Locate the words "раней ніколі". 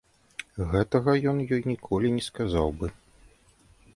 1.51-2.07